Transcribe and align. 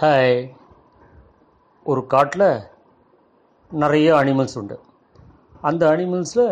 Hi. 0.00 0.36
ஒரு 1.86 2.02
காட்டில் 2.12 2.44
நிறைய 3.70 4.08
அனிமல்ஸ் 4.20 4.54
உண்டு. 4.60 4.76
அந்த 5.68 5.82
அனிமல்ஸில் 5.94 6.46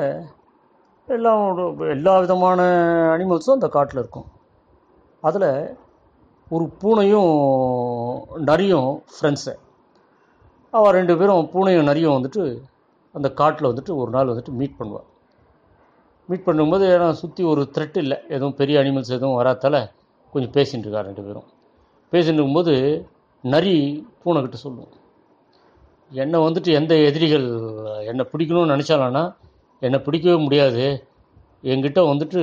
எல்லாம் 1.08 1.44
எல்லா 1.94 2.14
விதமான 2.24 2.60
அனிமல்ஸும் 3.12 3.56
அந்த 3.56 3.68
காட்டில் 3.76 4.00
இருக்கும். 4.02 4.26
அதில் 5.28 5.48
ஒரு 6.48 6.64
பூனையும் 6.82 7.30
நரியும் 8.48 8.90
ஃப்ரெண்ட்ஸு 9.14 9.54
அவள் 10.72 10.96
ரெண்டு 10.98 11.16
பேரும் 11.20 11.48
பூனையும் 11.54 11.88
நரியும் 11.90 12.16
வந்துட்டு 12.16 12.44
அந்த 13.14 13.30
காட்டில் 13.40 13.70
வந்துட்டு 13.70 13.94
ஒரு 14.02 14.12
நாள் 14.16 14.32
வந்துட்டு 14.32 14.54
மீட் 14.62 14.78
பண்ணுவாள் 14.80 15.08
மீட் 16.28 16.46
பண்ணும்போது 16.48 16.86
ஏன்னா 16.96 17.08
சுற்றி 17.22 17.44
ஒரு 17.52 17.64
த்ரெட் 17.76 17.98
இல்லை. 18.02 18.18
எதுவும் 18.36 18.58
பெரிய 18.60 18.82
அனிமல்ஸ் 18.82 19.16
எதுவும் 19.18 19.38
வராதால 19.40 19.80
கொஞ்சம் 20.34 20.54
பேசிகிட்டு 20.58 20.86
இருக்கா 20.86 21.06
ரெண்டு 21.08 21.24
பேரும். 21.28 21.48
பேசிட்டு 22.12 22.38
இருக்கும்போது 22.38 22.76
நரி 23.42 23.74
பூனைக்கிட்ட 24.24 24.58
சொல்லும் 24.64 24.98
என்னை 26.12 26.38
வந்துட்டு 26.40 26.70
எந்த 26.80 26.94
எதிரிகள் 27.08 27.46
என்னை 28.06 28.24
பிடிக்கணும்னு 28.32 28.74
நினச்சாலான்னா 28.74 29.22
என்னை 29.80 29.98
பிடிக்கவே 30.00 30.36
முடியாது. 30.42 30.84
என்கிட்ட 31.62 32.00
வந்துட்டு 32.10 32.40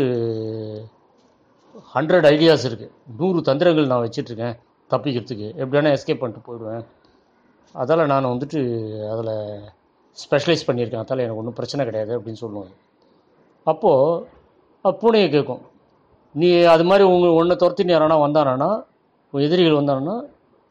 ஹண்ட்ரட் 1.93 2.27
ஐடியாஸ் 2.33 2.65
இருக்குது 2.67 2.91
நூறு 3.17 3.41
தந்திரங்கள் 3.41 3.89
நான் 3.91 4.03
வச்சிட்ருக்கேன் 4.03 4.55
தப்பிக்கிறதுக்கு. 4.91 5.47
எப்படியானா 5.63 5.91
எஸ்கேப் 5.97 6.21
பண்ணிட்டு 6.21 6.45
போயிடுவேன். 6.47 6.85
அதால் 7.75 8.09
நான் 8.11 8.25
வந்துட்டு 8.25 8.59
அதில் 9.13 9.33
ஸ்பெஷலைஸ் 10.17 10.67
பண்ணியிருக்கேன். 10.67 11.03
அதால் 11.03 11.23
எனக்கு 11.25 11.41
ஒன்றும் 11.41 11.57
பிரச்சனை 11.59 11.85
கிடையாது 11.85 12.19
அப்படின்னு 12.19 12.41
சொல்லுவாங்க. 12.43 12.73
அப்போது 13.63 14.95
பூனையை 15.01 15.29
கேட்கும். 15.29 15.61
நீ 16.33 16.49
அது 16.73 16.83
மாதிரி 16.83 17.03
உங்கள் 17.13 17.37
ஒன்றை 17.39 17.55
துரத்தின்னு 17.59 17.95
யாரானா 17.95 18.17
வந்தானா 18.25 18.69
உன் 19.33 19.45
எதிரிகள் 19.47 19.79
வந்தானா 19.79 20.15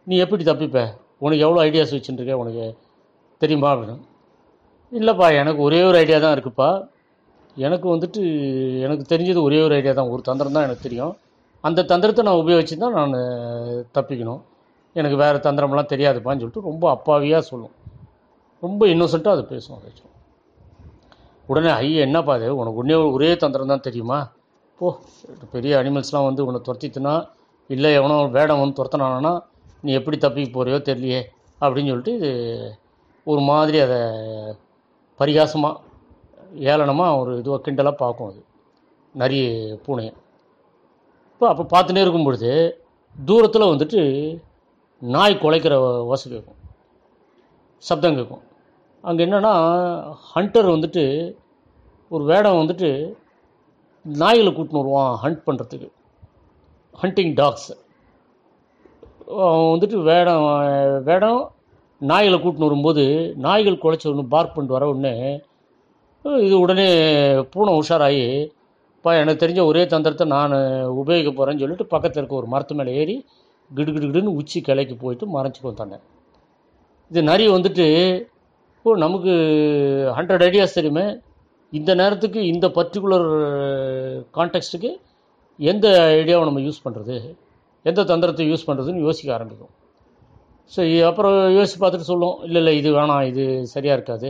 நீ 0.06 0.16
எப்படி 0.24 0.44
தப்பிப்ப? 0.44 0.80
உனக்கு 1.24 1.44
எவ்வளோ 1.46 1.60
ஐடியாஸ் 1.68 1.94
வச்சுட்டுருக்க 1.94 2.34
உனக்கு 2.42 2.64
தெரியுமா 3.42 3.68
அப்படின்னு 3.72 3.96
இல்லைப்பா 4.92 5.26
எனக்கு 5.40 5.60
ஒரே 5.68 5.80
ஒரு 5.82 5.96
ஐடியா 6.02 6.18
தான் 6.24 6.34
இருக்குப்பா. 6.36 6.68
எனக்கு 7.56 7.86
வந்துட்டு 7.94 8.20
எனக்கு 8.84 9.04
தெரிஞ்சது 9.12 9.40
ஒரே 9.48 9.58
ஒரு 9.66 9.74
ஐடியா 9.78 9.92
தான். 9.98 10.10
ஒரு 10.14 10.22
தந்திரம் 10.22 10.56
தான் 10.56 10.66
எனக்கு 10.66 10.86
தெரியும். 10.88 11.14
அந்த 11.64 11.84
தந்திரத்தை 11.92 12.22
நான் 12.28 12.40
உபயோகிச்சு 12.42 12.76
தான் 12.84 12.96
நான் 12.98 13.14
தப்பிக்கணும். 13.96 14.42
எனக்கு 14.96 15.16
வேறு 15.22 15.38
தந்திரம்லாம் 15.46 15.90
தெரியாதுப்பான்னு 15.94 16.42
சொல்லிட்டு 16.42 16.68
ரொம்ப 16.70 16.84
அப்பாவியாக 16.96 17.42
சொல்லும். 17.50 17.74
ரொம்ப 18.62 18.82
இன்னோசென்ட்டாக 18.92 19.36
அது 19.36 19.44
பேசும் 19.52 19.76
அதை 19.76 19.86
வச்சு. 19.88 20.04
உடனே 21.48 21.70
ஐயா 21.80 22.00
என்னப்பா 22.06 22.32
அது 22.38 22.46
உனக்கு 22.60 22.80
ஒன்றே 22.82 22.96
ஒரே 23.16 23.30
தந்திரம் 23.42 23.72
தான் 23.72 23.84
தெரியுமா? 23.88 24.18
போ 24.78 24.86
பெரிய 25.54 25.72
அனிமல்ஸ்லாம் 25.82 26.28
வந்து 26.28 26.42
உன்னை 26.46 26.60
துரத்திட்டுனா 26.68 27.14
இல்லை 27.70 27.90
எவனோ 27.98 28.16
வேடம் 28.38 28.62
வந்து 28.62 28.78
துரத்தினானா 28.80 29.34
நீ 29.86 29.92
எப்படி 30.00 30.16
தப்பிக்க 30.24 30.48
போகிறியோ 30.52 30.78
தெரியலையே 30.88 31.20
அப்படின்னு 31.60 31.90
சொல்லிட்டு 31.92 32.14
இது 32.18 32.30
ஒரு 33.26 33.40
மாதிரி 33.50 33.78
அதை 33.86 34.00
பரிகாசமாக 35.20 35.82
ஏளனமாக 36.72 37.18
ஒரு 37.20 37.32
இதுவாக 37.40 37.60
கிண்டலாக 37.66 38.00
பார்க்கும் 38.02 38.28
அது. 38.30 38.40
நிறைய 39.14 39.44
பூனையை. 39.86 40.12
இப்போ 41.32 41.46
அப்போ 41.52 41.64
பார்த்துட்டே 41.72 42.02
இருக்கும் 42.04 42.26
பொழுது 42.26 42.50
தூரத்தில் 43.16 43.70
வந்துட்டு 43.72 44.00
நாய் 45.02 45.40
குலைக்கிற 45.42 45.74
ஓசை 46.12 46.26
கேட்கும் 46.32 46.60
சப்தம் 47.82 48.16
கேட்கும். 48.18 48.44
அங்கே 49.04 49.24
என்னென்னா 49.26 49.54
ஹண்டர் 50.34 50.68
வந்துட்டு 50.74 51.04
ஒரு 52.10 52.24
வேடம் 52.30 52.60
வந்துட்டு 52.60 52.88
நாய்களை 54.04 54.50
கூட்டின்னு 54.52 54.82
வருவான் 54.82 55.12
ஹண்ட் 55.22 55.42
பண்ணுறதுக்கு 55.46 55.88
ஹண்டிங் 57.02 57.34
டாக்ஸு 57.40 57.74
அவன் 59.26 59.70
வந்துட்டு 59.72 60.02
வேடம் 60.02 60.44
வேடம் 61.04 61.50
நாய்களை 62.00 62.38
கூட்டின்னு 62.40 62.68
வரும்போது 62.68 63.34
நாய்கள் 63.36 63.82
குலைச்ச 63.82 64.08
உடனே 64.08 64.28
பார்க் 64.28 64.54
பண்ணிட்டு 64.54 64.76
வர 64.78 64.88
உடனே 64.88 65.14
இது 66.24 66.58
உடனே 66.58 66.88
பூனை 67.50 67.72
உஷாராகி 67.82 68.50
இப்போ 68.96 69.14
எனக்கு 69.16 69.46
தெரிஞ்ச 69.46 69.64
ஒரே 69.64 69.86
தந்திரத்தை 69.86 70.26
நான் 70.26 70.54
உபயோகிக்க 70.88 71.30
போகிறேன்னு 71.32 71.58
சொல்லிட்டு 71.58 71.86
பக்கத்தில் 71.86 72.20
இருக்க 72.20 72.34
ஒரு 72.34 72.46
மரத்து 72.46 72.74
மேலே 72.74 72.94
ஏறி 72.94 73.24
கிடு 73.70 73.92
கிடுன்னு 73.92 74.36
உச்சி 74.36 74.60
கிளைக்கு 74.60 74.96
போயிட்டு 74.96 75.26
மறைச்சிக்கும் 75.26 75.74
தானே 75.74 75.98
இது 77.10 77.22
நரி 77.22 77.48
வந்துட்டு 77.48 77.86
ஓ 78.82 78.94
நமக்கு 78.94 79.32
ஹண்ட்ரட் 80.16 80.42
ஐடியாஸ் 80.42 80.74
தெரியுமே. 80.74 81.20
இந்த 81.70 81.94
நேரத்துக்கு 81.94 82.46
இந்த 82.46 82.68
பர்டிகுலர் 82.68 83.28
கான்டெக்ஸ்ட்டுக்கு 84.34 84.90
எந்த 85.58 85.88
ஐடியாவை 86.16 86.44
நம்ம 86.44 86.60
யூஸ் 86.60 86.84
பண்ணுறது 86.84 87.36
எந்த 87.90 88.00
தந்திரத்தை 88.10 88.44
யூஸ் 88.50 88.66
பண்ணுறதுன்னு 88.68 89.04
யோசிக்க 89.06 89.30
ஆரம்பிக்கும். 89.36 89.72
ஸோ 90.72 90.80
அப்புறம் 91.08 91.34
யோசித்து 91.56 91.80
பார்த்துட்டு 91.82 92.10
சொல்லுவோம் 92.12 92.38
இல்லை 92.46 92.60
இல்லை 92.62 92.72
இது 92.80 92.88
வேணாம் 92.98 93.26
இது 93.30 93.44
சரியாக 93.74 93.96
இருக்காது. 93.98 94.28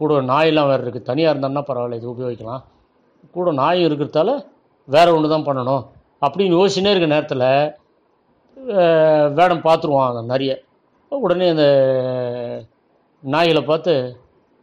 கூட 0.00 0.20
நாயெல்லாம் 0.30 0.68
வேறு 0.70 0.82
இருக்குது 0.84 1.08
தனியாக 1.10 1.32
இருந்தான்னா 1.34 1.62
பரவாயில்ல 1.68 1.98
இது 2.00 2.08
உபயோகிக்கலாம். 2.14 2.62
கூட 3.36 3.48
நாய் 3.60 3.86
இருக்கிறதால 3.88 4.30
வேறு 4.88 5.14
ஒன்று 5.16 5.32
தான் 5.34 5.46
பண்ணணும். 5.48 5.82
அப்படின்னு 6.26 6.56
யோசிச்சுனே 6.58 6.92
இருக்க 6.94 7.08
நேரத்தில் 7.14 7.46
வேடம் 9.38 9.64
பார்த்துருவான் 9.68 10.10
அந்த 10.10 10.22
நிறைய 10.32 10.52
உடனே 11.12 11.46
அந்த 11.54 11.66
நாய்களை 13.22 13.62
பார்த்து 13.70 13.92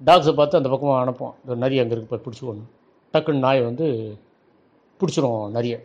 டாக்ஸை 0.01 0.33
பார்த்து 0.39 0.59
அந்த 0.59 0.69
பக்கமாக 0.73 1.01
அனுப்புவான். 1.03 1.35
இந்த 1.43 1.55
நரி 1.63 1.79
அங்கே 1.81 1.93
இருக்கு 1.95 2.11
போய் 2.13 2.23
பிடிச்சிக்கணும் 2.25 2.69
டக்குன்னு 3.13 3.45
நாயை 3.47 3.61
வந்து 3.69 3.87
பிடிச்சிரும் 4.99 5.41
நிறைய 5.57 5.75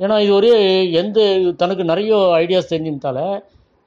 ஏன்னா 0.00 0.16
இது 0.24 0.32
ஒரே 0.34 0.52
எந்த 1.00 1.18
தனக்கு 1.62 1.84
நிறைய 1.90 2.14
ஐடியாஸ் 2.42 2.72
தெரிஞ்சதால 2.72 3.18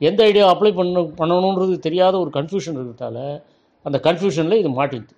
எந்த 0.01 0.19
ஐடியா 0.29 0.45
அப்ளை 0.53 0.71
பண்ண 0.79 1.01
பண்ணணுன்றது 1.19 1.75
தெரியாத 1.85 2.15
ஒரு 2.23 2.31
கன்ஃபியூஷன் 2.37 2.77
இருக்கிறதால 2.77 3.17
அந்த 3.85 3.97
கன்ஃபியூஷனில் 4.07 4.61
இது 4.61 4.69
மாட்டிடுது 4.79 5.15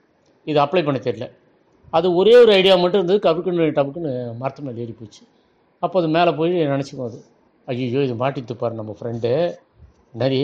இது 0.48 0.60
அப்ளை 0.64 0.82
பண்ண 0.88 1.00
தெரியல. 1.08 1.26
அது 1.94 2.08
ஒரே 2.20 2.34
ஒரு 2.42 2.52
ஐடியா 2.60 2.74
மட்டும் 2.82 3.00
இருந்தது 3.02 3.20
கபுக்குன்னு 3.28 3.68
டபுக்குன்னு 3.78 4.12
மரத்து 4.42 4.64
மேலே 4.66 4.82
ஏறி 4.84 4.94
போச்சு. 5.00 5.22
அப்போ 5.84 5.96
அது 6.00 6.10
மேலே 6.16 6.32
போய் 6.40 6.52
நினச்சிக்கும் 6.74 7.08
அது. 7.10 7.20
ஐயோ 7.68 8.02
இது 8.08 8.16
மாட்டிட்டு 8.24 8.56
பாரு 8.62 8.80
நம்ம 8.82 8.96
ஃப்ரெண்டு 9.00 9.32
நரி 10.22 10.42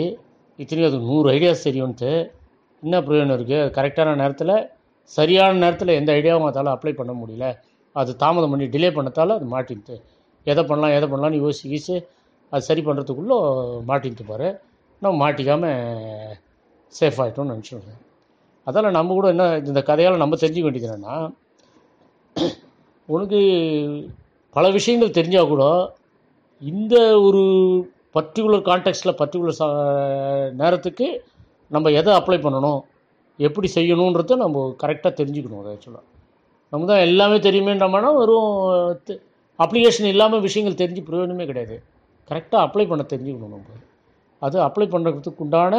இத்தனையும் 0.58 0.90
அது 0.90 0.98
நூறு 1.10 1.28
ஐடியாஸ் 1.36 1.66
தெரியும்ன்ட்டு. 1.68 2.10
என்ன 2.82 3.00
பிரயோஜனம் 3.06 3.36
இருக்குது 3.38 3.62
அது 3.64 3.72
கரெக்டான 3.78 4.16
நேரத்தில் 4.22 4.54
சரியான 5.12 5.58
நேரத்தில் 5.64 5.98
எந்த 6.00 6.10
ஐடியாவும் 6.18 6.48
அதால் 6.50 6.74
அப்ளை 6.74 6.92
பண்ண 7.00 7.12
முடியல. 7.22 7.46
அது 7.96 8.10
தாமதம் 8.22 8.52
பண்ணி 8.52 8.66
டிலே 8.74 8.90
பண்ணதால் 8.96 9.36
அது 9.38 9.46
மாட்டின்ட்டு 9.54 9.96
எதை 10.46 10.62
பண்ணலாம் 10.62 10.96
எதை 10.96 11.06
பண்ணலாம்னு 11.08 11.42
யோசிச்சு 11.42 11.70
யோசிச்சு 11.70 11.96
அது 12.52 12.66
சரி 12.66 12.82
பண்ணுறதுக்குள்ளே 12.82 13.38
மாட்டின்ட்டுப்பார் 13.88 14.48
நம்ம 15.02 15.14
மாட்டிக்காமல் 15.22 16.36
சேஃப் 16.94 17.20
ஆகிட்டோம்னு 17.22 17.54
நினச்சிடுறேன் 17.54 18.02
அதால் 18.66 18.90
நம்ம 18.90 19.14
கூட 19.14 19.26
என்ன 19.28 19.44
இந்த 19.62 19.80
கதையால் 19.82 20.22
நம்ம 20.22 20.36
தெரிஞ்சுக்க 20.36 20.68
வேண்டியது 20.68 20.88
என்னென்னா 20.88 21.16
உனக்கு 23.08 23.40
பல 24.56 24.66
விஷயங்கள் 24.70 25.16
தெரிஞ்சால் 25.18 25.50
கூட 25.50 25.64
இந்த 26.62 26.94
ஒரு 27.18 27.42
பர்டிகுலர் 28.14 28.66
கான்டெக்ஸ்டில் 28.66 29.18
பர்டிகுலர் 29.18 29.60
நேரத்துக்கு 30.54 31.08
நம்ம 31.70 31.90
எதை 31.90 32.12
அப்ளை 32.14 32.38
பண்ணணும் 32.38 32.80
எப்படி 33.38 33.68
செய்யணுன்றத 33.68 34.36
நம்ம 34.36 34.66
கரெக்டாக 34.82 35.12
தெரிஞ்சுக்கணும் 35.14 35.62
அதை 35.62 35.70
ஆக்சுவலாக 35.72 36.04
நம்ம 36.72 36.86
தான் 36.86 37.04
எல்லாமே 37.06 37.36
தெரியுமேன்றமானா 37.38 38.10
வெறும் 38.16 38.52
அப்ளிகேஷன் 39.58 40.12
இல்லாமல் 40.14 40.44
விஷயங்கள் 40.46 40.80
தெரிஞ்சு 40.82 41.02
பிரயோஜனமே 41.08 41.44
கிடையாது. 41.50 41.76
கரெக்டாக 42.30 42.64
அப்ளை 42.66 42.84
பண்ண 42.88 43.02
தெரிஞ்சுக்கணும் 43.12 43.54
நம்ம. 43.56 43.78
அது 44.42 44.56
அப்ளை 44.68 44.86
பண்ணுறதுக்கு 44.94 45.44
உண்டான 45.46 45.74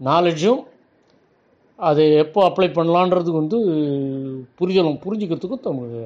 நாலேஜும் 0.00 0.60
அது 1.78 2.02
எப்போ 2.24 2.40
அப்ளை 2.48 2.68
பண்ணலான்றதுக்கு 2.78 3.42
வந்து 3.42 3.58
புரிதலும் 4.58 5.02
புரிஞ்சுக்கிறதுக்கும் 5.04 5.66
நமக்கு 5.68 6.02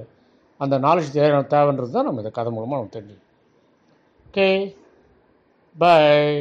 அந்த 0.60 0.74
நாலேஜ் 0.78 1.14
தேவை 1.18 1.40
தேவைன்றது 1.54 1.94
தான் 1.96 2.06
நம்ம 2.08 2.22
இந்த 2.24 2.32
கதை 2.38 2.50
மூலமாக 2.56 2.78
நம்ம 2.80 2.92
தெரிஞ்சுக்கணும். 2.96 3.30
Okay 4.28 4.46
bye 5.76 6.36